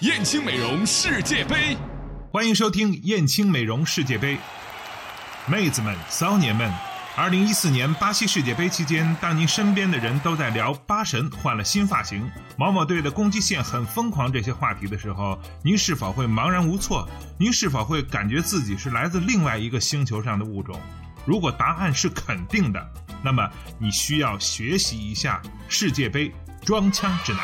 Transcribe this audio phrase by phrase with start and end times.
[0.00, 1.76] 燕青美容世界杯，
[2.30, 4.38] 欢迎收听燕青美容世界杯。
[5.44, 6.72] 妹子们、骚年们，
[7.16, 17.08] 二零一四年巴西世界杯期间，当您身边的人都在聊巴神换了新发型、某某队的攻击线很疯狂这些话题的时候，您是否会茫然无措？
[17.36, 20.80] 您是否会感觉自己是来自另外一个星球上的物种？
[21.26, 22.88] 如果答案是肯定的，
[23.20, 26.32] 那么你需要学习一下世界杯
[26.68, 27.40] 装腔指南。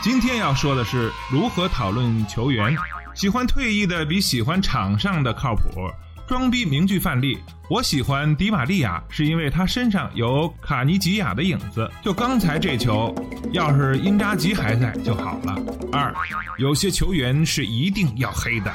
[0.00, 2.74] 今天要说的是如何讨论球员，
[3.14, 5.90] 喜欢退役的比喜欢场上的靠谱。
[6.26, 7.38] 装逼名句范例，
[7.68, 11.86] 我喜欢迪玛利亚是因为他身上有卡尼吉亚的影子。
[12.02, 13.14] 就刚才这球，
[13.52, 15.54] 要是因扎吉还在就好了。
[15.92, 16.10] 二，
[16.56, 18.72] 有些球员是一定要黑的。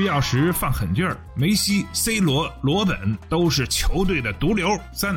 [0.00, 4.66] 必要时放狠劲儿，梅西、C 罗、罗本都是球队的毒瘤。
[4.94, 5.14] 三，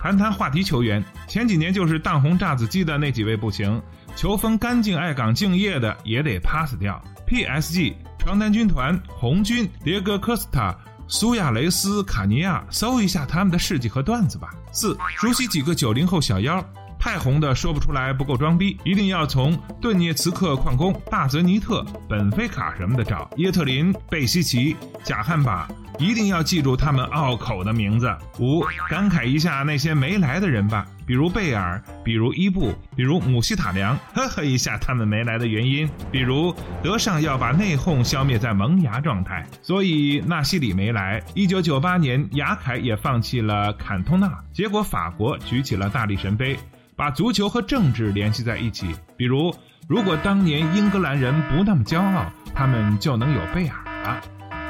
[0.00, 3.82] 谈谈话题球员，前几年就是当红炸子鸡的那几位不行，
[4.14, 7.02] 球风干净、爱岗、敬业的也得 pass 掉。
[7.26, 10.72] PSG、床单军团、红军、迭戈科斯塔、
[11.08, 14.50] 苏亚雷斯、卡尼亚，搜一下他们的事迹和段子吧。
[14.70, 16.64] 四，熟悉几个九零后小妖。
[17.00, 23.28] 太红的说不出来，不够装逼，一定要从顿涅茨克矿工、大泽尼特、本菲卡什么的找。
[23.38, 25.66] 耶特林、贝西奇、贾汉巴，
[25.98, 28.14] 一定要记住他们拗口的名字。
[28.38, 35.90] 五，感慨一下那些没来的人吧，比如贝尔，比如伊布，比如姆希塔良，呵呵一下他们没来的原因。
[36.08, 41.20] 比如德尚要把内讧消灭在萌芽状态，所以纳西里没来。
[41.34, 46.56] 一九九八年，雅凯也放弃了坎通纳，结果法国举起了大力神杯。
[46.94, 49.52] 把足球和政治联系在一起，比如，
[49.88, 52.24] 如果当年英格兰人不那么骄傲，
[52.54, 54.20] 他们就能有贝尔了。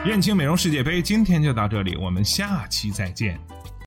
[0.06, 3.38] 燕青美容世界杯今天就到这里，我们下期再见。